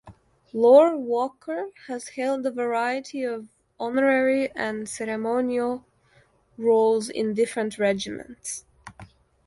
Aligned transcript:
Lord 0.51 0.97
Walker 0.97 1.67
has 1.85 2.07
held 2.07 2.43
a 2.47 2.49
variety 2.49 3.21
of 3.23 3.49
honorary 3.79 4.49
and 4.55 4.89
ceremonial 4.89 5.85
roles 6.57 7.07
in 7.07 7.35
different 7.35 7.77
regiments. 7.77 8.65